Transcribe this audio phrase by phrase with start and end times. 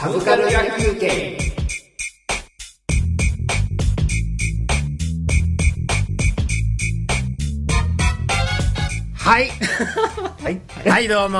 [0.00, 1.36] サブカル野球券
[9.14, 9.50] はい
[10.42, 10.88] はい。
[10.88, 11.38] はいどうも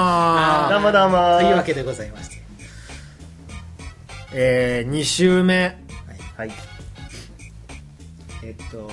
[0.68, 1.38] どうもどうも。
[1.40, 2.42] というわけでございまして
[4.34, 5.78] えー、2週目
[6.36, 6.50] はい。
[8.42, 8.90] えっと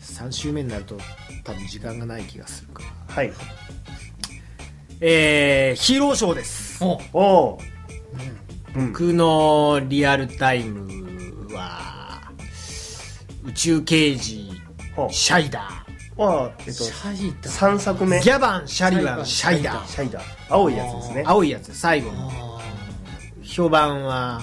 [0.00, 0.96] 3週目になると
[1.42, 3.32] 多分時間がない気がするからはい。
[5.02, 6.84] えー、ヒーローショーです。
[6.84, 7.00] お。
[7.12, 7.62] おー。
[8.76, 8.92] うん。
[8.92, 12.20] 僕のリアルタイムは
[13.44, 14.50] 宇宙刑事
[15.10, 15.84] シャイダ
[16.18, 18.18] あえっと、シャイダ3作目。
[18.18, 19.88] ーギャバンシャリバンシャイダー。
[19.88, 20.22] シャイダー。
[20.50, 21.24] 青いやつですね。
[21.26, 22.30] 青いやつ最後の。
[22.30, 22.60] あ
[23.42, 24.42] 評判は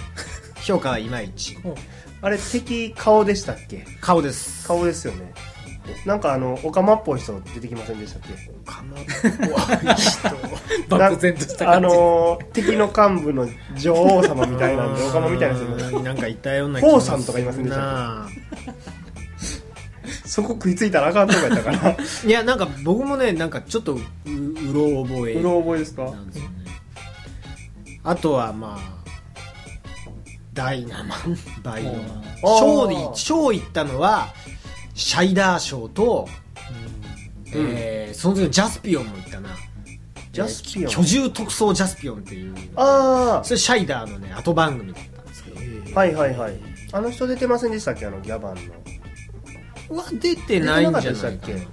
[0.62, 1.54] 評価はいまいち。
[1.56, 1.76] ー
[2.20, 3.86] あれ、敵顔でしたっけ？
[4.02, 4.68] 顔です。
[4.68, 5.32] 顔ですよね。
[6.06, 8.34] なんかあの、オカマっぽい人出てきませんでしたっけ？
[8.72, 8.98] かま
[9.48, 10.98] 怖い人。
[10.98, 11.88] 漠然とした感じ。
[11.88, 16.00] あのー、敵の幹部の女王様みたいなんで、オカマみたいな人。
[16.02, 18.28] なんかいたようなフォーさんとかいませんでしたな
[20.26, 21.98] そこ食いついたらあかんとこやったから。
[22.26, 24.02] いやなんか僕もねなんかちょっとうう
[24.74, 26.14] ろ覚えうろ覚えですか？
[28.04, 28.98] あとはまあ
[30.54, 31.38] ダイナマン。
[31.64, 32.24] バイオマン。
[32.44, 32.60] あー。
[32.60, 34.34] 賞で賞行ったのは
[34.98, 36.28] シャイダー賞と、
[37.54, 39.50] えーその時のジャスピオンも行ったな
[40.32, 45.60] ジャスピオンえー居住特捜ジャスピオンっていうあそれシャイダーのね後番組だったんですけど
[45.96, 46.00] あ。
[46.00, 46.56] はいはいはい。
[46.94, 48.06] あの人出てませんでしたっけ？
[48.06, 48.56] あの、ギャバン
[49.90, 49.98] の。
[49.98, 51.68] は出てないんじゃないったでしたっけ？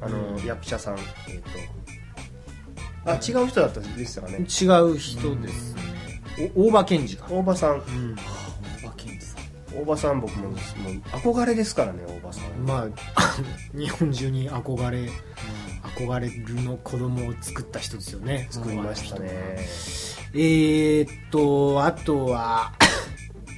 [0.00, 0.98] あの、役者さん。
[1.28, 1.40] えっ
[3.04, 3.10] と。
[3.10, 4.38] あ、違う人だったでしたかね？
[4.38, 7.78] 違う人ですね、お大場健二か大場さん。
[7.78, 8.47] 大場健二さん
[9.78, 10.56] 大場さん僕ももう
[11.12, 12.66] 憧れですからね大場さん。
[12.66, 12.88] まあ
[13.76, 15.08] 日本中に憧れ
[15.96, 19.28] 憧れるの子供を作った人ですよね作りましたね。
[20.34, 22.72] えー、っとあとは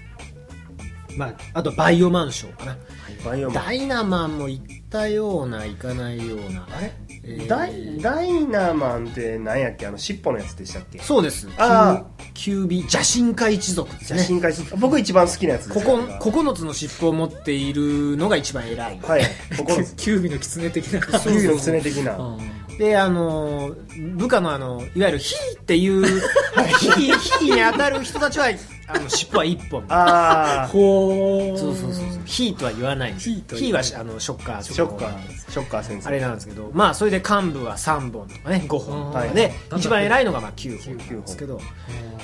[1.16, 2.76] まああとバイオマンショーかな。
[3.24, 3.64] バイオマン。
[3.64, 6.68] ダイナマンも行ったような行かないような。
[6.70, 7.09] あれ、えー
[7.48, 9.86] ダイダイナマンって何やっけ？
[9.86, 10.98] あの尻尾のやつでしたっけ？
[10.98, 11.48] そうです。
[11.58, 12.04] あ
[12.34, 14.18] キュービ邪神会一族ですね。
[14.20, 15.84] 写真会す僕一番好きなやつです。
[15.84, 19.00] ここ9つの尻尾を持っているのが一番偉い。
[19.00, 19.22] はい。
[19.56, 19.84] ここの。
[19.96, 21.00] キュービの狐的な。
[21.00, 22.36] 感じキュウリの狐的な。
[22.78, 23.74] であの
[24.16, 26.02] 部下のあのいわゆる「ヒー」っていう
[26.80, 28.46] 「ヒー」ヒーに当たる人たちは
[28.94, 29.84] あの尻尾は一本。
[29.88, 31.56] ああほー。
[31.56, 33.30] そうそうそうそう「ヒー」とは言わないんです。
[33.30, 35.50] ヒーとヒーはあのショッカーショッカー。
[35.50, 36.08] ショッカー先生。
[36.08, 39.12] あれなんですけどまあそれで幹部は3本とかね5本。
[39.12, 39.52] とかで、はい。
[39.80, 41.60] 一番偉いのがまあ9本なんですけど。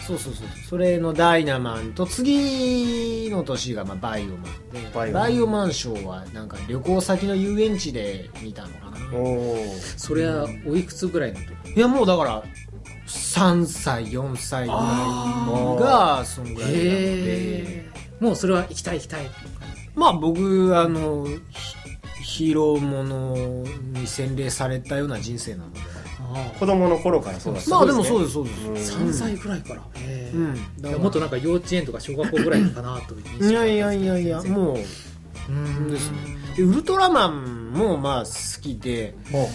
[0.07, 4.91] そうそうそうそれのダイナマンと次の年がまあバイオマンで。
[4.95, 5.23] バイオマン。
[5.23, 8.97] バイオマンショーはなんか旅行先の遊園地で見たのかな。
[9.17, 11.77] おおそれはおいくつぐらいの時？
[11.77, 12.43] いやもうだから
[13.07, 14.81] 3歳4歳ぐらい
[15.81, 17.91] がそんぐらいなんで。
[18.21, 19.31] もうそれは行きたい行きたい
[19.95, 21.27] まあ僕あの
[22.23, 23.65] ヒヒーローもの
[23.99, 25.81] に洗礼されたような人生なので。
[26.59, 27.71] 子供の頃からそうだった。
[27.71, 28.45] まあでもそううですそう
[28.75, 30.39] です3歳ぐらいからへう
[30.99, 31.03] ん。
[31.03, 32.59] もっとなんか幼稚園とか小学校ぐら。
[32.59, 34.77] いかなといういやいやいやいやもう
[35.49, 36.19] うんですね。
[36.57, 39.49] でウルトラマンもまあ好きでほうほ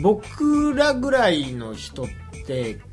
[0.00, 2.23] 僕らぐらいの人って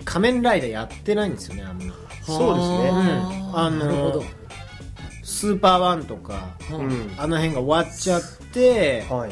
[0.05, 1.93] 仮面ライダーやってないんですよねあんま。
[2.23, 2.89] そうですね。
[2.89, 3.57] うん。
[3.59, 4.23] あのなるほど。
[5.23, 7.11] スーパーワンとかううん。
[7.17, 8.21] あの辺が終わっちゃっ
[8.53, 9.31] てはい。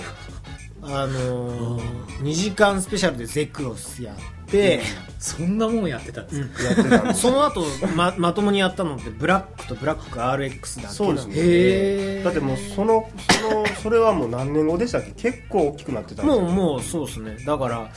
[0.81, 4.15] あのー、2時間スペシャルでゼクロスやっ
[4.49, 4.79] て、
[5.19, 6.63] そんなもんやってたんですか？
[6.63, 7.03] やってた。
[7.03, 7.65] んですその後
[7.97, 11.33] ままともにやったのってブラックとブラック RX だけそうですね。
[11.35, 13.09] へえだってもうその
[13.41, 15.31] そのそれはもう何年後でしたっけ？
[15.31, 16.41] 結構大きくなってたんですよ。
[16.43, 17.37] もうもうそうですね。
[17.45, 17.89] だから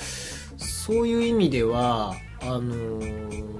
[0.63, 3.53] そういう意味ではあのー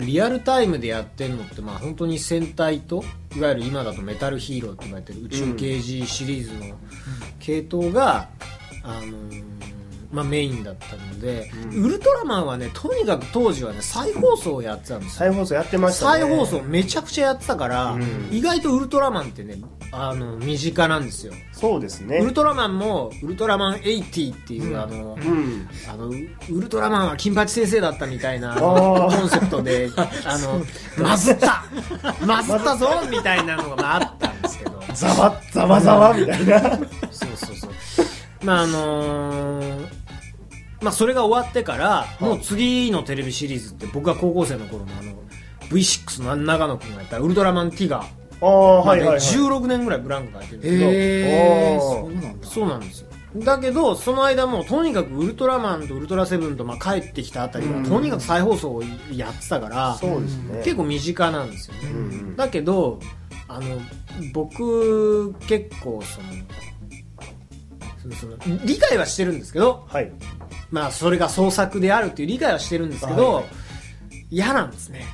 [0.00, 3.04] リアルタイムでやってるのってまあ本当に戦隊と
[3.36, 6.76] いわゆる今だとメタルヒーローって言われてる宇宙刑事シリーズの
[7.38, 8.30] 系統が、
[8.82, 9.44] あのー
[10.12, 11.84] まあ、メインだったので、うん。
[11.84, 15.14] ウルトラマンはねとにかく当時はね再放送をやってたんですよ。
[15.18, 16.20] 再放送やってましたね。
[16.20, 18.28] 再放送めちゃくちゃやってたから、うん。
[18.30, 19.56] 意外とウルトラマンってね
[19.94, 21.34] あの身近なんですよ。
[21.52, 22.16] そうですね。
[22.18, 25.68] ウルトラマンもウルトラマン80っていう、あのうん。
[25.86, 26.14] あのウ
[26.50, 29.90] ウルトラマンは金八先生だったみたいなコンセプトで
[30.24, 30.62] あの
[30.96, 31.64] まずった
[32.26, 34.82] まずったぞみたいなのがあったんですけど。
[34.94, 36.60] ざわざわざわみたいな。
[37.10, 37.70] そうそうそう。
[38.44, 39.86] まああのー
[40.80, 45.12] まあそれが終わってからもう次のテレビシリーズって僕が高校生の頃のあの
[45.70, 48.06] V6 の長野君がやったウルトラマンティガあ
[48.42, 49.18] あはいはいはい。
[49.18, 52.48] 16年ぐらいブランクが空いてるんですけど、そうなんだ。
[52.48, 57.84] そうなんですよだけどその間もうとにかくウルトラマンとウルトラセブンとまあ帰ってきたあたりは、うん。
[57.84, 60.62] とにかく再放送をやってたからそうですね。
[60.64, 61.98] 結構身近なんですよね、うんう
[62.32, 63.00] んだけど
[63.48, 63.80] あの
[64.32, 66.28] 僕結構その
[68.02, 70.12] そのその理解はしてるんですけどはい。
[70.70, 73.44] まあそれが創作であるっていう理解はしてるんですけど、はいはい。
[74.30, 75.04] 嫌なんですね。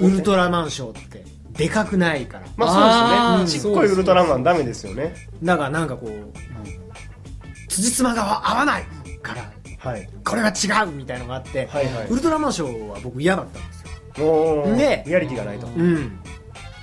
[0.00, 1.24] ウルトラマンショーって
[1.56, 2.46] でかくないから。
[2.56, 3.60] まあそうですね。
[3.62, 5.14] ちっこいウルトラマンダメですよね。
[5.42, 8.84] だからなんかこう辻褄が合わない
[9.22, 10.08] からはい。
[10.24, 12.08] これは違うみたいのがあって、はいはい。
[12.08, 14.26] ウルトラマンショーは僕嫌だったんですよ。
[14.26, 14.76] おー。
[14.76, 15.66] でやり気がないと。
[15.66, 16.18] うん。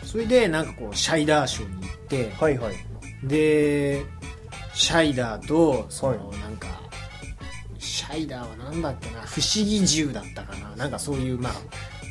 [0.03, 2.75] それでなんかこうシャイダーショーに行ってはいはい。
[3.23, 4.03] で
[4.73, 6.67] シャイダーとその、はなんか
[7.77, 11.53] シャイダーはなんだっけな不思議銃だったかななんかそういうまあ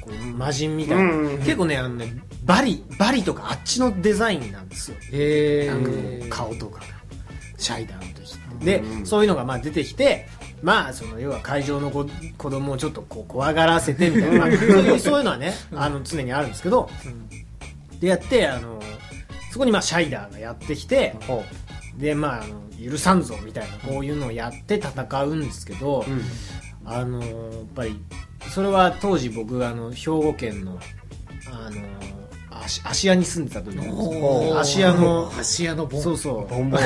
[0.03, 2.15] こう魔人みたいな、うん結構ねあのね
[2.45, 4.97] バリバリとかあっちのデザインなんですよ。
[5.13, 6.87] へなんかこえう顔とかが。
[7.59, 10.27] シャイダーの時ってで、うんそういうのがまあ出てきて
[10.63, 12.07] まあその要は会場の子
[12.37, 16.91] 子供をちょっとこう怖がらせてみたいな、まあそういうそういうのはねあの常にあるんですけど
[18.01, 18.81] でやってあの
[19.53, 21.45] そこにまあシャイダーがやってきてほ
[21.97, 26.23] でまああの許さんぞみたいなこういうのをやって戦うんですけど、ううん
[26.85, 27.31] あのやっ
[27.75, 28.01] ぱり
[28.51, 30.79] それは当時僕あの兵庫県の
[31.47, 31.81] あの
[32.51, 36.01] 芦芦屋に住んでた時芦屋の芦屋の盆。
[36.03, 36.49] そうそう。
[36.49, 36.81] ボンボン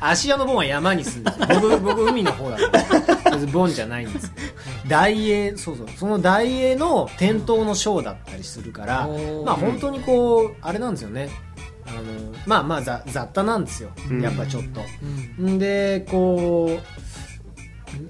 [0.00, 4.32] 芦屋の盆は山に住んでる僕僕海の方だから盆じゃないんです。
[4.32, 4.46] けど
[4.88, 5.88] 大英そうそう。
[5.96, 9.44] その大英の店頭のショーだったりするからおー。
[9.44, 11.28] まあ本当にこうあれなんですよね。
[11.86, 12.02] あの
[12.46, 13.90] まあまあ雑雑多なんですよ。
[14.10, 14.22] うん。
[14.22, 14.80] やっぱちょっと、
[15.38, 15.54] うん。
[15.56, 17.07] んでこう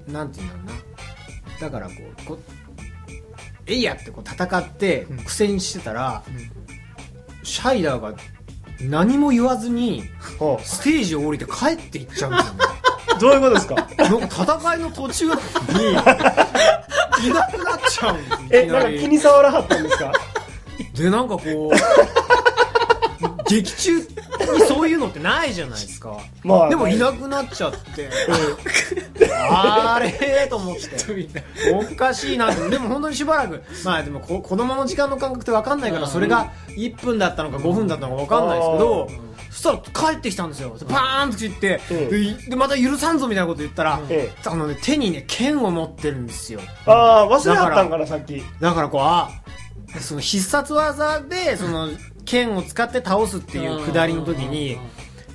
[0.07, 1.59] なんていうんだろうな。
[1.59, 1.93] だからこ
[2.23, 2.39] うこう
[3.67, 5.17] えいやってこう戦ってうん。
[5.19, 6.23] 苦戦してたら、
[7.43, 8.13] シャイダーが
[8.81, 10.03] 何も言わずに
[10.39, 12.59] ほステージを降りて帰っていっちゃうんですよね。
[13.17, 13.87] う どういうことですか？
[13.99, 15.33] 戦いの途中にい
[15.95, 16.05] なく
[17.63, 20.11] なっちゃうんですえなんか気に障らはったんですか？
[20.93, 24.05] でなんかこう劇中に
[24.67, 26.17] そういうのってないじゃないですか。
[26.43, 26.97] まあでもい。
[26.97, 28.09] なくなっちゃって
[29.51, 30.81] あれと思って。
[31.73, 32.51] おかしいな。
[32.51, 33.61] ってでも本当にしばらく。
[33.83, 36.09] まあでもこ子供の時間の感覚って分かんないからうん。
[36.09, 39.09] それが1分だったのか5分だったのか分かんないですけど
[39.49, 40.75] そしたら帰ってきたんですよ。
[40.87, 41.81] パーンと言って。
[41.91, 42.09] うん。
[42.09, 46.61] ででまた許さんぞみたいなこと言ったらえあのね手にね剣を持ってるんですよ。
[46.85, 48.43] ああ忘れはったんかなさっき。
[48.59, 49.29] だからこうあ
[49.99, 51.89] その必殺技でその
[52.25, 54.77] 剣を使って倒すっていうくだりの時に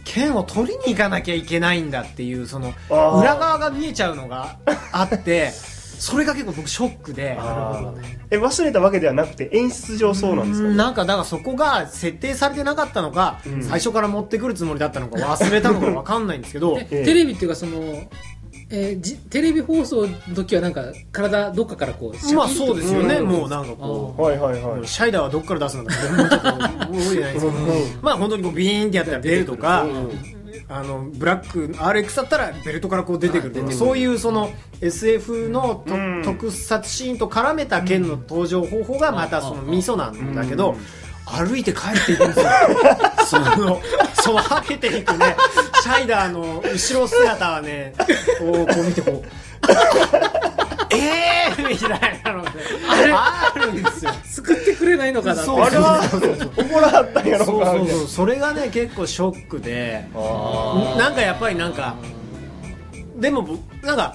[0.04, 4.56] 剣を取りに行かなきゃいけないんだっていうその裏側が見えちゃうのが
[4.92, 5.50] あって
[5.98, 7.38] それが結構僕ショックで。
[8.30, 10.68] え忘れたわけではなくて演出上そうなんですか？
[10.68, 13.62] うんなんかだからそこが設定されてなかったのか、うん。
[13.62, 16.76] 最初から持ってくるつもりだったのか忘れたのか分かんないんですけど。
[16.80, 17.04] えええ。
[17.04, 17.80] テレビっていうかその、
[18.74, 23.26] えーじテレビ放送の時はなんか体どっかからこうシャまあそうですよね、うん。
[23.28, 24.86] もうなんかこうはいはいはい。
[24.86, 26.62] シャイダーはどっから出すのか僕もちょっと覚
[27.12, 29.86] えてないんですけど、まあ本当にこうビーンってやったら出るとか、
[30.68, 34.50] あのブラック RX だったらベルトからこう出てくるとかそういうその
[34.80, 36.22] SF のと、うん。
[36.24, 40.76] 特撮シーンと絡めた剣の登場方法がまたそのミソなんだけど、
[41.26, 42.46] 歩いて帰っていくんですよ。
[43.26, 43.80] その
[44.14, 45.36] そのはけていくね
[45.84, 47.92] シャイダーの後ろ姿はね
[48.40, 49.28] こうこう見てこう。
[50.96, 52.50] えーみたいなので
[53.14, 54.10] あるんですよ。
[54.24, 55.42] 救ってくれないのかなって。
[55.44, 56.00] そうあれは
[56.56, 61.96] 怒らはったんやろそうかみたいそうそうそれがね結構ショックでななんかやっぱりなんか
[63.16, 64.14] でもぼなんか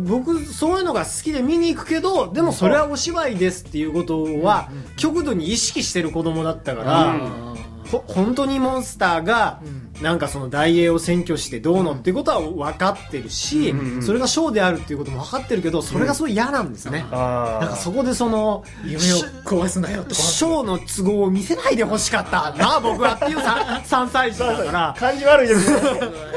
[0.00, 7.55] 僕そういうのが好きで見に行くけどでもそれはお芝居ですっていうことは極度に意識してる子供だったから、あ
[7.86, 9.86] ほ本当にモンスターがん。
[10.02, 24.94] なんかその大英を占拠してどうのってことは分かってるし、それがショーであるっていうことも分かってるけどそれがすごい嫌なんですね、あなんかそこでそのー夢を壊すなよショーの都合を見せないでほしかったな 僕はっていう 3, 3歳児だから。
[24.98, 25.80] 感じ悪いですね。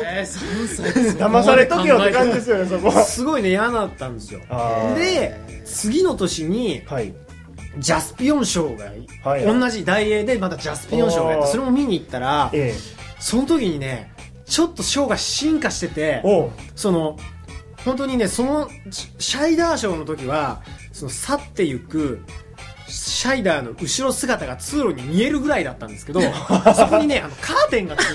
[0.06, 2.88] えー、3歳で騙されとけよって感じですよねそこ。
[2.88, 4.40] はすごいね嫌だったんですよ。
[4.96, 7.14] で次の年にはい
[7.80, 8.86] ジャスピオン賞が、
[9.24, 12.74] はい同じ大英でまたジャスピオン賞がやってそれも見に行ったらえ
[13.20, 14.12] その時にね
[14.46, 16.24] ちょっとショーが進化してて
[16.76, 17.18] その
[17.86, 22.24] 本当にねそのシシャイダーショーの時はその去ってゆく
[22.88, 26.22] シャイダーの後ろ姿が通路に見えるぐらいだったんですけど
[26.76, 28.14] そこにねあのカーテンがついて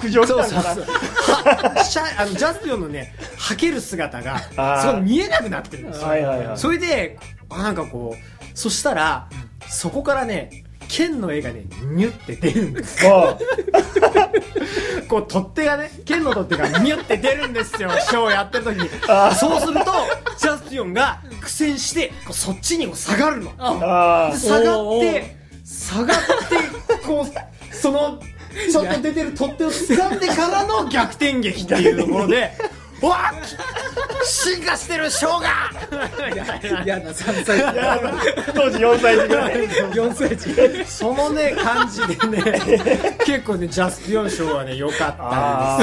[0.00, 0.84] 苦情したそうんそう。
[0.84, 6.08] かそうあのジャスピオンのねはける姿がそ見えなくなってるんですよ。
[6.08, 6.58] はいはいはい。
[6.58, 9.28] それであなんかこうそしたら
[9.68, 13.38] そこからね剣の絵がねニュって出るんですあ
[15.08, 17.90] こう取っ手がね剣の取っ手がニュって出るんですよ。
[17.90, 18.88] ショーをやってる時に。
[19.36, 19.92] そうすると
[20.38, 23.52] ジャスピオンが苦戦してこうそっちに下がるの。
[23.58, 24.30] ああ。
[24.32, 28.18] で下がおーおーって下がってこうその
[28.70, 32.52] ちょっと出てる取っ手を掴んでからの逆転劇っていうところで
[33.02, 33.32] うわ
[34.24, 35.48] 進化してるショーが
[36.84, 38.52] 嫌な3歳児。
[38.54, 39.68] 当時4歳児ぐらい。
[39.68, 40.84] 4歳児。
[40.84, 45.78] そのね感じでね結構ねジャスピオン賞はね良かったんあ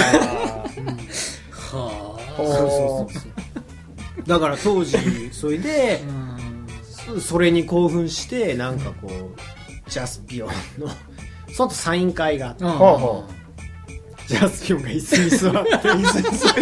[1.06, 3.32] ですはあそうそうそうそう。
[4.26, 4.98] だから当時
[5.34, 6.00] それで
[6.84, 10.50] そそれに興奮してなんかこうジャスピオン
[10.80, 10.88] の
[11.52, 12.64] その後サイン会があって。
[12.64, 13.26] うほ
[14.30, 16.62] ジャスピオンが椅子に座って椅子に座って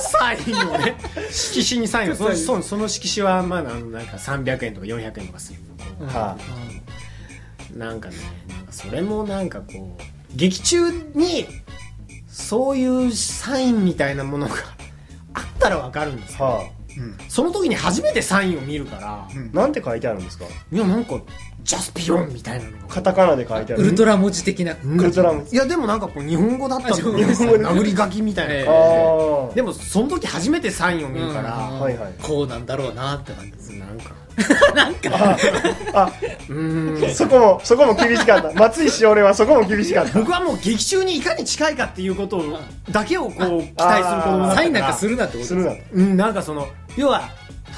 [0.00, 0.96] サインをね。
[1.30, 2.14] 色紙にサインを。
[2.16, 5.60] そのそのその色紙はまあなんなんか300円とか400円とかする
[6.00, 6.36] うは
[7.76, 8.16] なんかね
[8.48, 10.02] なんかそれもなんかこう
[10.34, 11.46] 劇中に
[12.26, 14.54] そういうサインみたいなものが
[15.34, 16.50] あったらわかるんですよ、あ。
[16.58, 16.64] は
[17.28, 20.44] その時に初めてサインを見るから、あなんて書いてあるんですか？
[20.72, 21.20] いやなんか
[21.62, 22.88] ジャスピオンみたいなのが。
[22.88, 23.82] カタカナで書いてある。
[23.82, 24.74] ウルトラ文字的な。
[24.84, 28.54] ウルトラマンいやでもなんかこう日本語だったあ日の本語で殴り書きみたいな。
[28.54, 32.14] えああでもその時初めてサインを見るから、はいはい。
[32.22, 33.70] こうなんだろうなって感じです。
[33.70, 34.14] なんか。
[35.92, 36.12] あ
[36.48, 37.14] うーん。
[37.14, 38.52] そこもそこも厳しかった。
[38.52, 40.18] 松井しおれはそこも厳しかった。
[40.18, 42.58] 僕はもう劇中にいかに近いかっていうことを
[42.90, 45.72] だけをこう期待する子供サインなんかするなってことするな。
[45.92, 47.28] うん、なんかその要は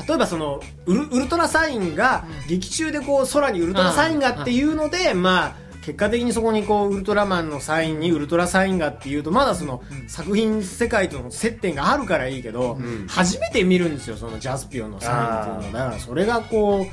[0.08, 12.78] 例えばそのウルウルトラサインが劇中でこう空にウルトラサインがっていうのでまあ結果的にそこにこうウルトラマンのサインにウルトラサインがっていうとまだその作品世界との接点があるからいいけど、
[13.08, 15.84] 初めて見るんですよそのジャスピオンのサインっていうのは。
[15.86, 16.86] だからそれがこ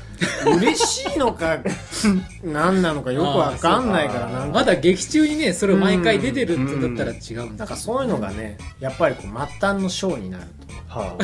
[0.44, 1.58] う嬉しいのか
[2.42, 4.54] 何なのかよくわかんないからなんか。
[4.54, 7.66] まだ劇中にねそれを毎回出てるってだったら違うんだ。
[7.66, 10.44] かそういうのがねやっぱりこう末端のショーになる
[10.88, 11.16] は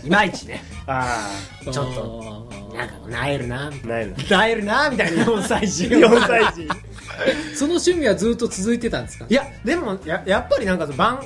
[0.00, 0.62] といまいちね。
[0.86, 1.28] あ
[1.66, 1.70] あ。
[1.70, 2.46] ちょっと
[2.76, 4.00] なんかなえるなな。
[4.00, 4.36] えるな。
[4.38, 5.86] なえるなみたいな4歳児。
[5.86, 6.68] 4歳児。
[7.54, 9.26] その趣味はずっと続いてたんですか？
[9.28, 11.20] いやでもややっぱりなんか番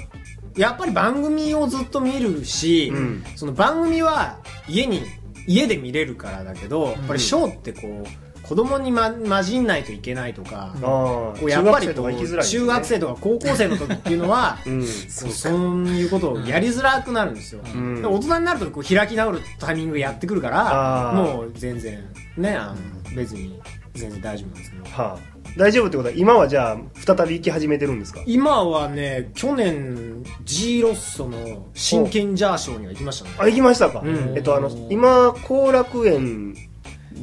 [0.56, 3.24] やっぱり番組をずっと見るし、うん。
[3.36, 5.02] その番組は家に
[5.46, 8.06] 家で見れるからだけど、やっぱりショーってこう
[8.48, 11.94] 子供に、ま、混じんないといけないとか、こうやっぱりこ
[12.42, 14.86] 中学生とか高校生の時っていうのは、うん。
[14.86, 15.54] そうそう
[15.88, 18.02] いうことをやりづらくなるんですよ、ん。
[18.02, 22.04] で大人になるとこう開き直るタイミングがやってくるからもう全然
[22.36, 22.74] ねあ
[23.10, 23.60] の別に
[23.94, 24.84] 全然大丈夫なんですけど。
[24.84, 25.18] はあ。
[25.56, 28.20] 大丈夫ってことは今はじゃあ再び行き始めてるんですか？
[28.26, 33.30] 今はね去年 G ロッソの真剣ジャーショーには行きましたね。
[33.38, 34.34] あ行きましたか、うん。
[34.36, 36.54] えっとあの今後楽園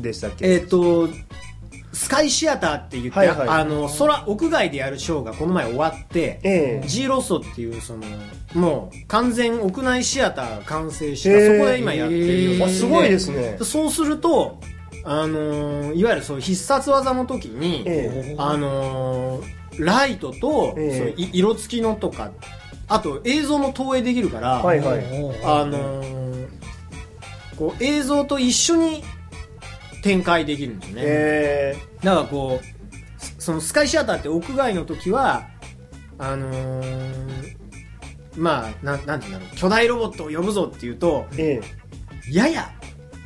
[0.04, 0.46] でしたっけ？
[0.48, 1.10] えっ、と
[1.94, 3.48] スカイシアターって言って、はいはい。
[3.50, 6.88] あの空屋外でやるショーがこの前終わって、ええ。
[6.88, 8.04] G ロッソっていうその
[8.56, 13.58] もう完全屋内シアターが完成した、へーそこで今やってるよあすごいですね。
[13.62, 14.60] そうすると
[15.06, 20.98] あのーいわゆるそう必殺技の時に、えあのーライトと、ええ。
[20.98, 22.32] そうい色付きのとか
[22.88, 25.06] あと映像も投影できるから、はいはい。
[25.44, 26.48] あのー
[27.56, 29.04] こう映像と一緒に
[30.04, 32.66] 展開できるんですよね、えだからこう
[33.18, 35.48] そそのスカイシアターって屋外の時は
[36.20, 37.64] あのー
[38.38, 39.58] まあなんなんて言うんだろう。
[39.58, 41.62] 巨大ロボットを呼ぶぞっていうとー、え。
[42.32, 42.72] やや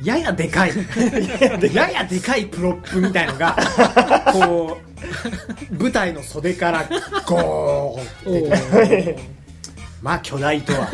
[0.02, 0.72] ややでかい。
[1.72, 3.56] ややでかいプロップみたいのが
[4.32, 4.78] こ
[5.70, 6.88] う舞台の袖から
[7.26, 9.16] ゴーって
[10.02, 10.88] まあ巨大とは。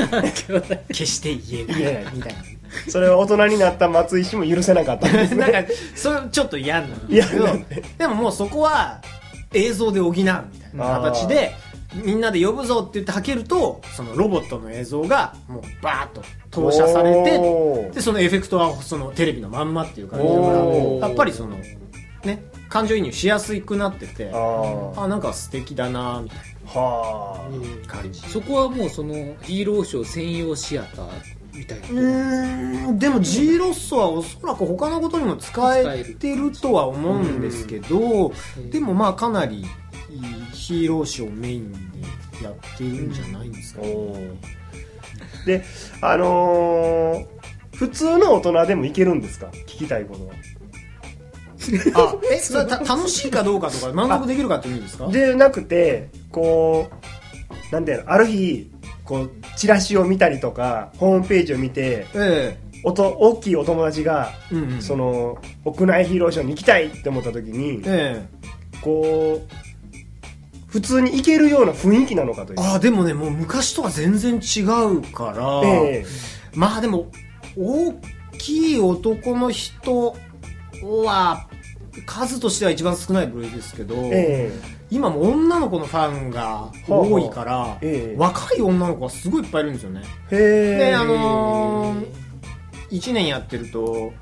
[0.88, 2.14] 決して言えない。
[2.14, 2.38] みたいな。
[2.48, 2.53] え
[2.88, 7.64] それは大人になった松井氏も許せなかったんです なんねかそれちょっと嫌なんですけど嫌なん
[7.98, 9.00] でももうそこは
[9.52, 10.42] 映像で補うみたい
[10.74, 11.54] な形で
[11.94, 21.56] みんなで呼ぶぞって言ってはけるとそのロボットの映像がもうバーッと投射されてでそのエフェクトはそのテレビのまんまっていう感じだからやっぱりその
[22.24, 25.00] ね感情移入しやすくなっててあー。
[25.02, 27.48] あなんか素敵だなみたいは
[27.84, 28.20] な感じ。
[28.20, 31.08] そこはもうそのヒーローショー専用シアター
[31.54, 31.88] みたいな。
[31.88, 32.98] うーん。
[32.98, 38.32] でも G ロッソはおそらく他のことにも使えてるとは思うんですけど
[38.70, 39.66] でもまあかなりいい
[40.52, 41.98] ヒーローショーをメインで
[42.44, 44.36] やってるんじゃないんですかあ、おー
[45.46, 45.64] で
[46.00, 47.26] あのー
[47.76, 49.46] 普通の大人でもいけるんですか？
[49.66, 50.34] 聞きたいことは。
[51.96, 55.08] あえそれ楽しいかどうかとか満足できるかって意味ですか？
[55.08, 58.70] でなくてこうなんていうのある日
[59.04, 64.82] こうチラシを見たりとかホームページを見てえおと大きいお友達が、うんうん。
[64.82, 68.26] その屋内ヒーローショーに行きたいって思った時にえ
[68.82, 69.64] こう
[70.66, 72.60] 普通に行けるような雰囲気なのかという。
[72.60, 76.06] えああでもねもう昔とは全然違うから、ええ。
[76.54, 77.06] まあでも
[77.56, 77.94] 大
[78.38, 80.16] きい男の人
[80.82, 81.48] は
[82.06, 84.52] 数としては一番少ない部類ですけど、え
[84.90, 88.16] 今も女の子のファンが多いから、ええ。
[88.16, 90.02] 若い女の子がすごいいっぱいいるんですよね。
[90.30, 92.06] であのー、
[92.90, 94.12] 1年やってると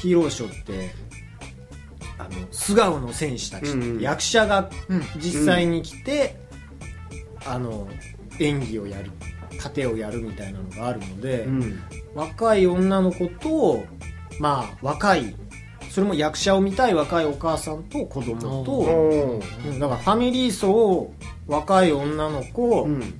[0.00, 0.90] ヒーローショーって
[2.18, 4.00] あの素顔の戦士たちうんうん。
[4.00, 5.02] 役者がうん。
[5.16, 6.36] 実際に来て、
[7.46, 7.88] あの
[8.38, 9.10] 演技をやる
[9.58, 11.82] 盾をやるみたいなのがあるので、うん。
[12.14, 13.84] 若い女の子と
[14.38, 15.34] まあ若い
[15.92, 19.78] それも役者を見たい若いお母さんと子供と、おうん。
[19.78, 21.12] だからファミリー層
[21.46, 23.18] 若い女の子、うん。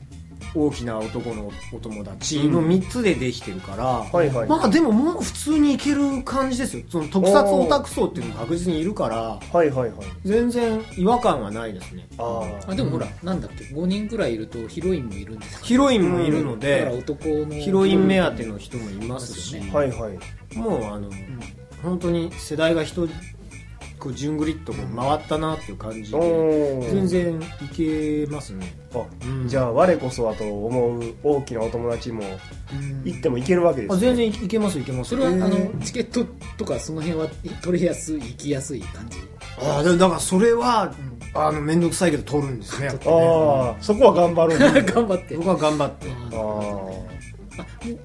[0.55, 4.49] 大きな男のお友達の3つでできてるから、はいはい。
[4.49, 6.85] まあでももう普通にいける感じですよ。
[6.91, 9.91] その特撮オタク層っていうのも確実にいるからはいはいはい。
[10.27, 12.07] 全然違和感はないですね。
[12.19, 15.65] ああでもほら、なんだっけ5人ぐらいいるとヒロインもいるんですか？
[15.65, 20.59] ヒロインもいるので、男のヒロイン目当ての人もいますし、うんあはいはい。
[20.59, 21.09] もうあの、
[21.83, 23.09] 本当に世代が一人
[23.99, 26.91] こう順繰りっとこう回ったなっていう感じおでー。
[26.93, 29.49] 全然いけますね、あうん。
[29.49, 32.23] じゃあ我こそはと思う大きなお友達も
[33.05, 33.97] 行っても行けるわけですね。
[33.97, 35.11] あ全然いけますいけます。
[35.11, 36.25] それは、あのチケット
[36.57, 37.29] とかその辺は
[37.63, 39.19] 取れやすい行きやすい感じ？
[39.61, 40.93] ああでもだからそれは、
[41.35, 42.99] あの面倒くさいけど取るんですねね。
[43.07, 44.59] ああそこは頑張る
[44.93, 45.37] 頑張って。
[45.37, 46.09] 僕は頑張って。
[46.11, 47.12] ああ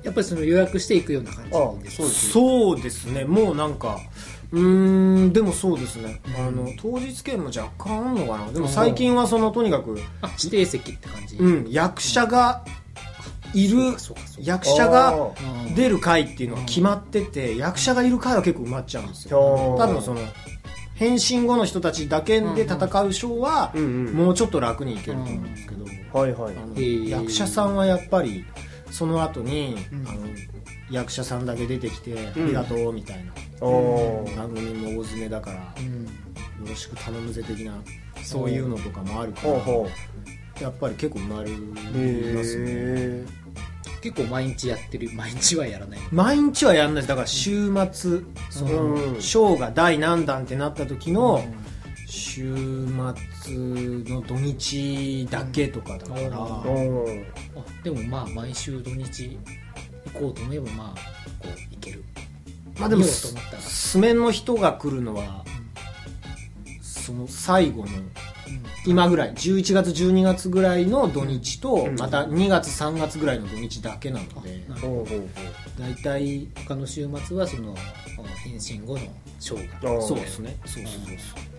[0.04, 3.26] やっぱりその予約していくような感じですあそうですそうですね。
[3.26, 4.00] もうなんか
[4.52, 6.22] うーんでもそうですね。
[6.38, 8.52] あの当日券も若干あんのかな？
[8.52, 12.64] でも最近はそのとにかく、あ指定席って感じ、うん、役者が
[13.54, 13.78] いる
[14.40, 15.32] 役者が
[15.76, 19.40] 出る回っていうのは決まってて役者がいる回は結構埋まっちゃうんですよ。
[19.40, 20.22] 多多分その
[20.96, 23.74] 変身後の人たちだけで戦うショーは
[24.14, 27.10] もうちょっと楽にいけると思うんですけど、はいはい。
[27.10, 28.46] 役者さんはやっぱり
[28.92, 30.08] その後に、うん。
[30.08, 30.20] あの
[30.90, 32.18] 役者さんだけ出てきて、ん。
[32.18, 33.34] ありがとうみたいな。
[33.62, 35.64] 番組も大詰めだから、よ
[36.60, 36.66] うん。
[36.66, 37.74] ろしく頼むぜ的な
[38.24, 38.50] そう。
[38.50, 39.54] いうのとかもあるから、
[40.62, 42.66] やっぱり結構埋まりうますね。
[42.68, 43.26] へ
[44.02, 45.10] 結構毎日やってる。
[45.14, 46.00] 毎日はやらない。
[46.12, 49.22] 毎日はやんないだから週末その、うん。
[49.22, 51.44] ショーが第何弾ってなった時の、
[52.10, 52.56] 週
[52.88, 53.56] 末
[54.06, 56.64] の土日だけとかだから、あ
[57.84, 59.38] でもまあ毎週土日
[60.14, 61.00] 行こうと思えばまあ
[61.40, 62.04] こう行ける。
[62.80, 63.62] まあでも見ようと思ったら。
[63.62, 65.44] 素面の人が来るのは、
[66.82, 67.88] その最後の
[68.86, 71.96] 今ぐらい11月12月ぐらいの土日と、うん。
[72.00, 74.64] また2月3月ぐらいの土日だけなので
[75.78, 77.76] 大体他の週末はその
[78.44, 79.00] 変身後の
[79.40, 80.02] ショーが。
[80.02, 80.56] そうですね。
[80.66, 80.94] そうそう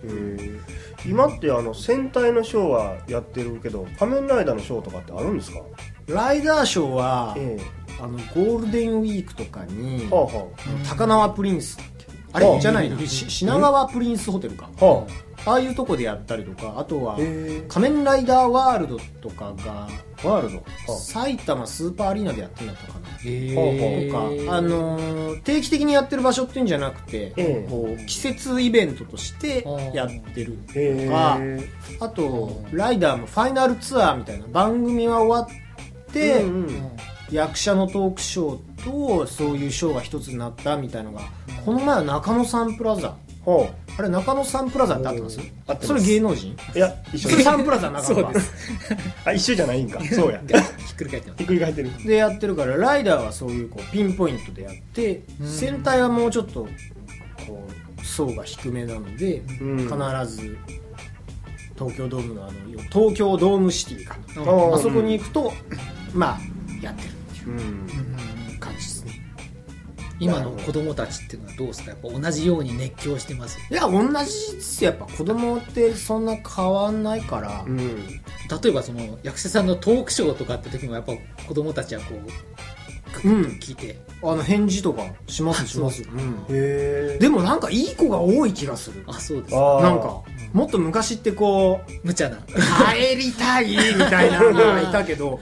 [0.07, 0.59] そうへー。
[1.05, 5.59] 今ってあの戦隊のショーはやってるけど仮面ライダーのショーとかってあるんですか？
[6.07, 7.59] ライダーショーは、え
[8.01, 10.23] あのゴールデンウィークとかに、えはあ。
[10.25, 10.47] は
[10.89, 11.98] 高輪プリンスだっけ
[12.33, 12.39] ああ。
[12.39, 12.97] れじゃないな。
[12.99, 14.69] し品川プリンスホテルか。
[14.81, 15.05] あは
[15.45, 15.53] あ。
[15.53, 17.17] あいうとこでやったりとかあとは
[17.69, 19.87] 仮面ライダーワールドとかが
[20.21, 20.57] えワールド？
[20.91, 22.99] は埼玉スーパーアリーナでやってんだったかな。
[22.99, 23.13] と
[24.47, 27.67] か、あのー定期的にやってる場所っていうんじゃなくて、ええ。
[27.69, 31.69] こう季節イベントとしてやってるとかえ。
[32.01, 36.91] あとライダーもファイナルツアーみたいな番組は終わって、うんうん
[37.31, 41.21] 役者のトークショーとそういうショーが一つになったみたいのが
[41.65, 43.15] この前は中野サンプラザ。
[43.45, 45.87] ほあれ中野サンプラザって合ってます合ってます。
[45.87, 46.55] それ芸能人？
[46.75, 48.53] ういや一緒それサンプラザ中野はそうです。
[49.25, 49.99] あ一緒じゃないんか。
[50.13, 50.41] そうや
[50.87, 51.37] ひっくり返ってます。
[51.37, 51.91] ひっくり返ってる。
[52.05, 56.67] でやってるからライダーはそういうこうピンポイントでやって戦隊はもうちょっと
[57.47, 57.67] こ
[58.01, 59.77] う層が低めなので、うん。
[59.79, 59.95] 必
[60.27, 60.57] ず
[61.77, 62.53] 東京ドームのあの
[62.91, 64.41] 東京ドームシティかな。
[64.41, 65.53] うんあそこに行くと
[66.13, 66.39] まあ
[66.83, 67.18] やってる
[68.59, 69.13] 感じですね。
[70.19, 71.91] 今の子供たちっていうのはどうですか？
[71.91, 74.91] やっぱ同じように熱狂してますいや同じですよ。
[74.91, 78.07] やっぱ子供ってそんな変わんないから、うん。
[78.07, 81.13] 例えばその役者さんのトークショーとかって時もやっぱ
[81.47, 82.15] 子供たちはこ
[83.23, 83.43] ううん。
[83.61, 86.19] 聞いて、あの返事とかしますします、うん。
[86.49, 89.03] へえでもなんかいい子が多い気がする。
[89.07, 89.55] あそうです。
[89.55, 92.37] なんかもっと昔ってこう無茶な。
[92.37, 93.77] 帰りたいみ
[94.09, 95.39] たいなのがいたけど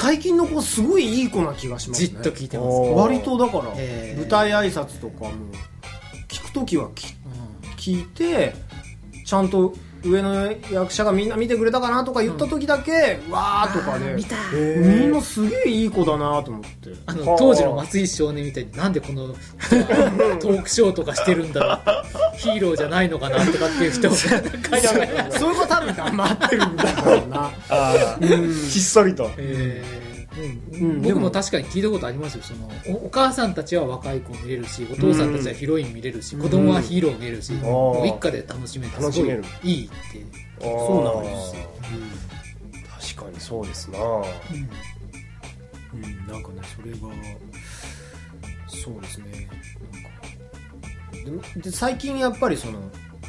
[0.00, 2.08] 最近の子すごいいい子な気がしますね。
[2.08, 5.32] じっと聞いてます、割とだから舞台挨拶とかも
[6.28, 7.14] 聞く時はきう
[7.76, 8.54] 聞いて
[9.26, 14.36] ちゃんと上の役者がみんな見てくれたかなとか言った時だけ、わーとかで見た。
[14.54, 16.90] へみんなーすげえいい子だなと思って。
[17.06, 19.28] あの当時の松井少年みたいになんでこの
[20.40, 27.50] トークショーとかしてるんだろうヒーローじゃないのかなとかっていう人もそういう子多分頑張ってるんだろうな。
[27.68, 28.68] あー。
[28.68, 29.30] ひっそりと。
[29.38, 30.03] えー
[30.36, 31.02] うん。
[31.02, 32.42] でも僕も確かに聞いたことありますよ。
[32.42, 39.30] そのおお母さんたちは若い子見れるしお父さんたちはヒロイン見れるし、子供はヒーロー見れるし、もう一家で楽しめてすごい
[39.62, 39.94] いいって、
[40.60, 41.62] そうなんですよ、
[43.16, 43.98] 確かにそうですな。
[43.98, 46.26] うん。
[46.26, 46.98] なんかねそれが
[48.66, 49.48] そうですね。
[49.92, 52.80] なんかでで最近やっぱりその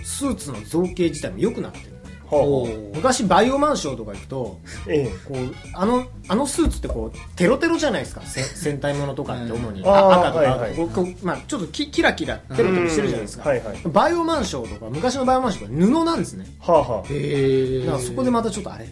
[0.04, 1.86] スーツの造形自体も良くなってる。
[1.92, 1.95] ね
[2.28, 5.38] ほう昔バイオマンショーとか行くとえこう
[5.74, 8.22] あのあのスーツってこうテロテロじゃないですか。
[8.22, 10.74] せ戦隊ものとかって主に、うんあー赤とか、はいはい。
[11.22, 13.78] まあ、ちょっとキキラキラテロテロしてるじゃないですか、うんはいはい。
[13.86, 16.48] バイオマンショーとか昔のバイオマンショーとか布なんですね。
[16.60, 18.86] はあはへだからそこでまたちょっとあれ？
[18.86, 18.88] あ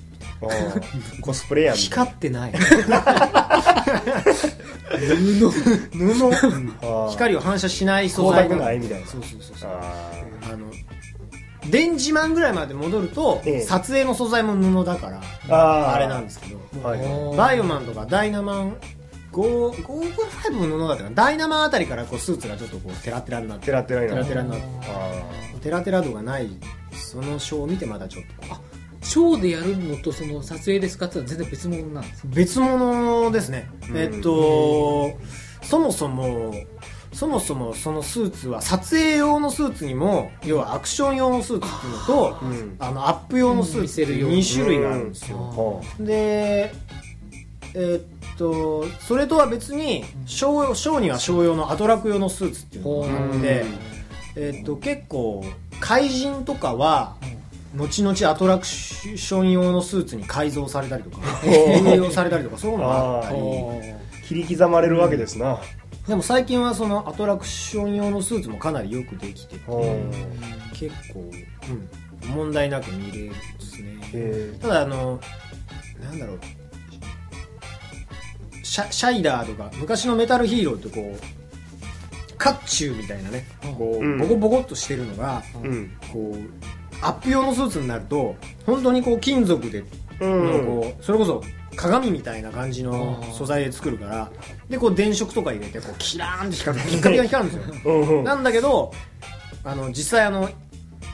[0.45, 1.21] あー。
[1.21, 2.51] コスプレやみたい光ってない。
[2.51, 2.57] 布。
[5.49, 6.37] 布、な
[7.09, 9.07] 光を反射しない素材光沢ないみたいな。
[9.07, 9.69] そうそうそうそう。
[9.71, 10.11] あ
[10.51, 10.67] あの
[11.69, 13.61] 電磁マンぐらいまで戻ると、ええ。
[13.61, 15.09] 撮影の素材も布だか
[15.47, 16.59] らあれなんですけど。
[16.75, 16.97] ーは
[17.33, 17.37] い。
[17.37, 18.77] バイオマンとかダイナマン
[19.33, 26.49] 5 5も布だったかなダイナマンあたりからこうスーツがちょっとこうテラテラになってテラテラにテなってあテラテラ度がない
[26.91, 28.57] そのショーを見てまたちょっとこ
[29.01, 35.17] うショーでやるのとその撮影で使ってたのは全然別物なんです別物ですね、うんえっと
[35.63, 36.53] そもそも
[37.13, 42.75] そもそもそのスーツは撮影用のスーツにも要はアクション用のスーツっていうのとーうん。
[42.79, 46.73] あのアップ用のスーツっていう2種類があるんですよ、ほで
[47.75, 53.65] えっとそれとは別にショーショーにはショー用のアトラク用のスーツっていうのがあって、
[54.35, 55.45] えっと結構
[55.79, 57.15] 怪人とかは
[57.75, 63.37] 後々アトラクション用のスーツに改造されたりとか 併用されたりとかそういうのがあったり。
[63.37, 65.59] う切り刻まれるわけですな
[66.07, 69.59] でも最近はそのアトラクション用のスーツもかなりよくできてて
[70.73, 71.31] 結構、
[72.23, 73.99] うん、問題なく見れるんですね。
[74.13, 75.19] へただあの
[76.01, 76.39] なんだろう。
[78.63, 83.45] シャシャイダーとか昔のメタルヒーローってこうカッチューみたいなね
[83.77, 84.17] こう、うん。
[84.17, 85.91] ボコボコっとしてるのが、えうん。
[86.11, 88.35] こうアップ用のスーツになると
[88.65, 89.85] 本当にこう金属で
[90.19, 90.65] うん。
[90.65, 91.41] こうそれこそ
[91.75, 94.31] 鏡みたいな感じの素材で作るから
[94.69, 96.83] でこう電飾とか入れてこうキラーンって光る。
[96.89, 98.23] 光る んですよ。
[98.23, 98.93] なんだけど
[99.63, 100.49] あの実際あの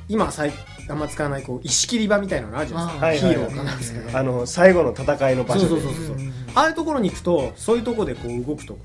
[0.08, 0.52] 今最
[0.90, 5.68] あんま使わないこう石切り場みたいなのあるじゃないですか、ヒーローかなんですけど、あの最後の戦いの場所で。
[5.70, 6.18] そうそうそうそう、
[6.56, 8.80] ああいうところに行くとそういうところでこう動くとこ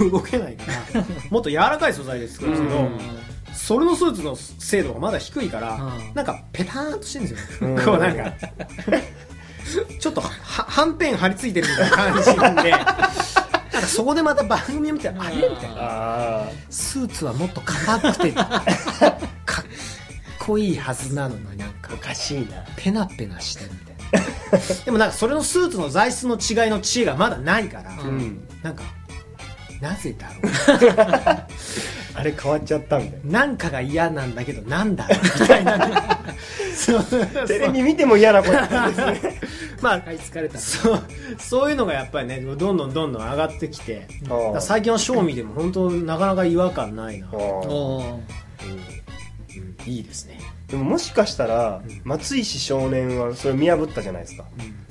[0.00, 2.98] う 動けないから もっと柔らかい素材で作るんですけど、うん
[3.52, 7.84] それのスーツの精度がまだ低いから、うんなんかペターンとしてるんですよ、うん。
[7.84, 8.32] こうなんか
[9.98, 12.70] ちょっとははんぺん張り付いてるみたいな感じなんで。
[13.72, 15.76] なんかそこでまた番組を見てあれみたいな。
[15.78, 18.64] あスーツはもっと硬くてかっ
[20.38, 21.90] こいいはずなのになんか。
[21.92, 22.64] あおかしいな。
[22.76, 24.84] ペナペナしてるみたいな。
[24.84, 28.48] でもなんかそれのスーツの材質の違いの知恵がまだないから、ううん。
[28.62, 28.82] なんか
[29.80, 30.48] なぜだろ
[32.20, 35.78] あれ変わっちゃったみたいうなんかが嫌なんだけどなんだみたいな。
[35.88, 35.94] ね
[37.46, 38.58] テレビ見ても嫌なことで
[39.18, 39.40] すね。
[39.80, 41.02] まあ買いつかれたそう
[41.38, 44.06] そういうのがやっぱりねどんどんどんどん上がってきて。
[44.60, 47.40] 最近は賞味でも本当なかなか違和感ないな、あうん。
[49.86, 50.38] いいですね。
[50.68, 54.44] でももしかしたら松石少年はそれを見破ったじゃないですか。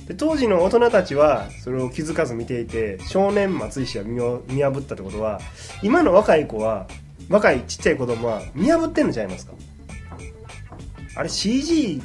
[0.06, 5.40] で当時の大人たちはそれを気づかず見ていて少年松石は見破ったってことは
[5.82, 6.88] 今の若い子は
[7.30, 9.52] 若いちっちゃい子供は見破ってんのちゃいますか？
[11.16, 12.02] あれ CG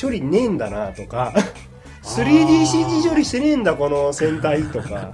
[0.00, 1.34] 処理ねえんだなとか
[2.02, 5.12] 3DCG 処理してねえんだこの戦隊とか。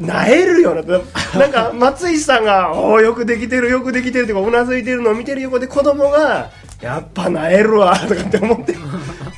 [0.00, 0.82] なえるよな。
[1.38, 6.50] なんか松石さんが「おーよくできてるよくできてる」とかうなずいてるのを見てる横で子供が
[6.82, 8.74] 「やっぱなえるわ」とかって思って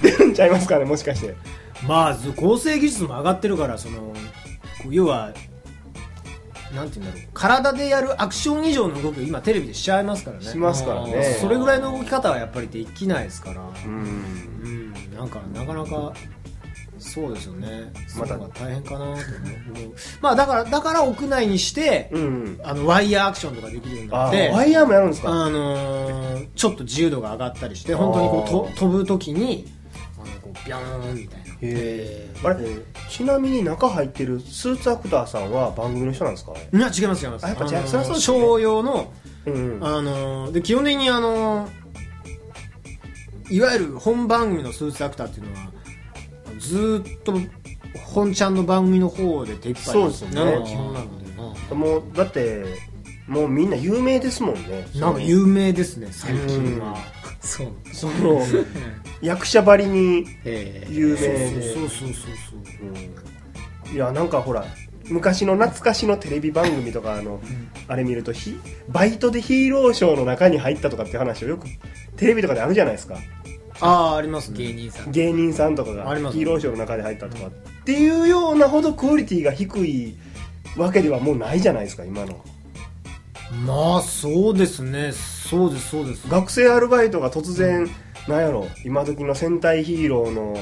[0.03, 1.37] 出るんちゃいますかねもしかして。
[1.87, 4.15] まあ合成技術も上がってるからその
[4.91, 5.33] 要は
[6.77, 7.29] なんて言うんだろう。
[7.35, 10.45] 体でやるアクション以上の動きを今テレビでしちゃいますからね。
[10.45, 11.37] しますからね。
[11.41, 13.63] それぐらいの動き方はやっぱりできないですから。
[13.85, 13.93] うん。
[13.93, 14.93] うん。
[15.17, 16.13] なんかなかなか
[16.99, 17.93] そうですよね。
[18.19, 19.17] まが大変かなと思う
[20.21, 22.61] まあだからだから屋内にして、うん。
[22.63, 25.31] あのワイヤーアクションとかできるようになあってワイヤーもやるんですか？
[25.31, 29.67] あのーちょっと自由度が上がったりして本当にこうと飛ぶ時に
[30.17, 32.57] あのこうビョーンみたいなへあれ
[33.09, 37.45] ちなみに中入ってるスーツアクターさんは番組の人なんですかいや違います違います。
[37.47, 39.13] あやっぱ違うあのーそりゃそうですね商用の、
[39.47, 41.71] うんあのーで基本的にあのー
[43.49, 45.71] いわゆる本番組のスーツアクターっていうのは
[46.59, 47.35] ずーっと
[48.05, 50.35] 本ちゃんの番組の方で手一杯そうですよね。
[50.35, 51.07] なのが基本なの
[51.69, 52.65] でもうだって
[53.29, 54.87] もうみんな有名ですもんね。
[54.97, 56.97] なんか有名ですね最近は
[57.41, 57.69] そう。
[57.93, 58.41] その
[59.21, 62.27] 役者ばりにえ有名そうでそうそうそ
[62.85, 63.89] う。
[63.89, 63.95] うん。
[63.95, 64.65] いやなんかほら
[65.09, 67.41] 昔の懐かしのテレビ番組とかあの、
[67.87, 71.69] あれ見るとひバイトでヒーローショーの中に入ったとかっていう話をよく
[72.17, 73.19] テレビとかであるじゃないですか。
[73.81, 74.59] ああありますね。
[74.59, 75.13] 芸人さん。
[75.13, 77.51] 芸人さんとかがヒーローショーの中で入ったとかっ
[77.85, 80.17] ていうようなほどクオリティが低い
[80.77, 82.43] わけではもうないじゃないですか今の
[83.65, 85.13] まあそうですね。
[85.13, 86.29] そうですそうです。
[86.29, 87.89] 学生アルバイトが突然、
[88.27, 90.57] なんやろ今時の戦隊ヒーローの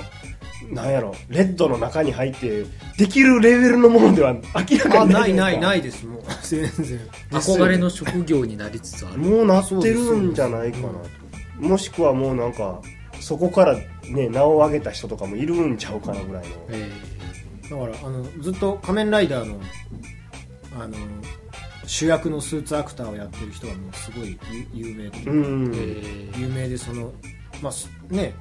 [0.70, 2.64] なんやろレッドの中に入って
[2.98, 6.06] できるレベルのものでは明らかあになないいないいないです。
[6.06, 7.00] もう全然。
[7.30, 9.18] 憧れの職業になりつつある。
[9.18, 10.98] もうなってるんじゃないかなと。
[11.58, 12.80] もしくはもうなんか
[13.20, 13.76] そこから
[14.08, 16.54] ね名を上げた人とかもいるんちゃうかなぐらいの。
[16.70, 16.90] え。
[17.70, 19.58] だからあのずっと仮面ライダーの
[20.78, 20.96] あの
[21.86, 24.38] 主役のスーツアクターをやってる人がもうすごい
[24.72, 25.78] 有有名で、うん、え
[26.36, 27.12] え有名でその
[27.62, 28.34] まあすね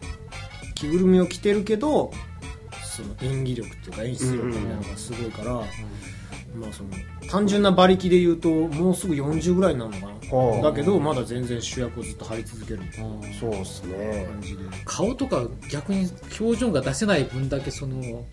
[0.75, 2.12] 着ぐるみを着てるけど
[2.84, 5.62] その演技力っていうか演出力みたいなのがすごいから、ま
[6.69, 6.89] あその
[7.29, 14.27] 単純な馬力で言うともうすぐ40ぐらいになるのかはあなだけどまだ全然主役をずっと張り続けるみたいなそうっすね。
[14.29, 14.63] 感じで。
[14.86, 16.08] 顔とか逆に
[16.39, 18.25] 表情が出せない分だけその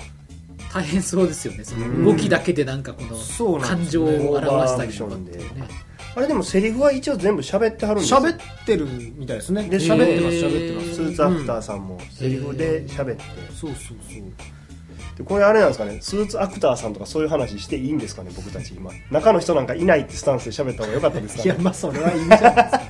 [0.73, 1.65] 大変そうですよね。
[1.65, 5.45] その動きだけでなんかこの感情を表したりとかってね
[6.17, 8.21] あれでもセリフは一応全部喋ってはるんですよ。
[8.21, 9.65] 喋ってるみたいですね。
[9.69, 10.95] で喋ってます喋ってます。
[10.97, 12.01] スーツアクターさんも。
[12.11, 13.23] セリフで喋って、
[13.55, 14.23] そうそうそう。
[15.17, 15.99] でこれあれなんですかね。
[16.01, 18.91] スーツアクターさんとかそういう話していいんですかね僕たち今。
[19.11, 22.81] 中の人なんかいないってスタンスで喋った方が良かったですか いやねまあそれはいいんじゃないですか。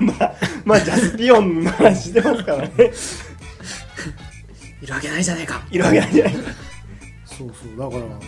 [0.00, 2.70] まあまあジャスピオンの話してますからね。
[4.82, 5.62] いるわけないじゃないか。
[5.70, 6.34] いるわけないじゃない
[7.48, 8.20] そうそうだから。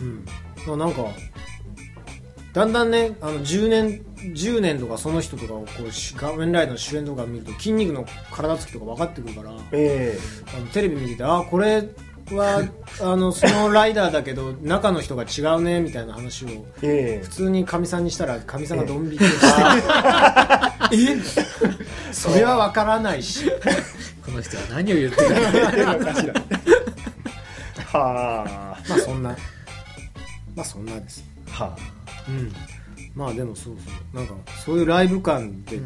[0.00, 0.26] うん。
[0.66, 1.04] まあなんか
[2.52, 4.02] だんだんねあの10年
[4.34, 10.18] 10年とかその人とかをこうし画面ライダーの主演とか見ると筋肉の体つきとか分かってくるからえ
[10.56, 11.88] あのテレビ見ててあこれ
[12.32, 12.68] は
[13.00, 16.48] あのそのライダーだけど中の人が違うねみたいな話を
[16.82, 17.24] ええ。
[17.24, 19.46] 普通にかみさんにしたらかみさんがドン引きをして
[20.96, 23.50] えそれは分からないし。
[24.24, 26.34] この人は何を言ってるえ言ってるのかしら
[27.92, 29.30] はまあそんな。
[30.54, 31.24] まあそんなです。
[31.58, 31.64] あ。
[31.64, 31.78] は
[32.28, 32.52] うん。
[33.14, 34.16] まあでもそうそう。
[34.16, 35.80] なんかそういうライブ感で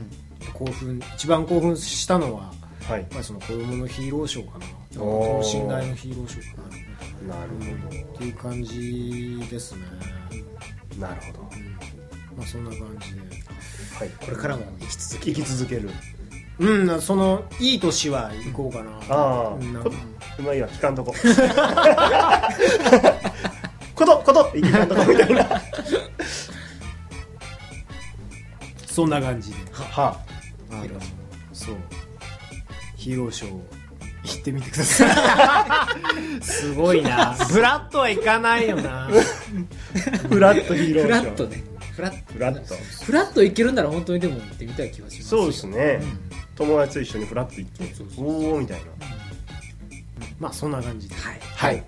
[0.52, 2.52] 興奮、一番興奮したのは
[2.88, 3.00] あはい。
[3.00, 4.66] やっぱりその子供のヒーローショーかな。
[4.94, 7.36] 等身大のヒーローショーかな。
[7.36, 7.50] なる
[8.14, 9.82] っていう感じですね、
[10.90, 11.38] ほどなるほど。
[12.36, 13.20] まあそんな感じで。
[13.96, 14.10] はい。
[14.20, 15.90] これからも生き続け生き続ける
[16.62, 19.54] うんそのいい年は行こうかな、ああ。
[20.38, 21.12] うまいわ聞かんとこ
[23.94, 25.60] ことこと聞かんとこみたいな。
[28.86, 29.56] そんな感じで。
[29.72, 30.16] は
[30.70, 30.76] あ。
[30.76, 30.84] の
[31.52, 31.76] そう。
[32.96, 35.88] ヒーローショー行ってみてくださ
[36.40, 36.44] い。
[36.44, 37.36] すごいな。
[37.50, 39.08] ブラッとはいかないよな。
[39.10, 39.10] あ
[40.28, 41.24] フラットヒーローフショー。
[41.24, 41.64] ラットね。
[41.92, 46.00] フラットフラットフラットいけるなら本当にでも行ってみたい気がしますそうですね、
[46.56, 48.86] 友達と一緒にフラッと行っておおみたいな。
[50.38, 51.14] まあそんな感じで。
[51.14, 51.40] はい。
[51.40, 51.84] はい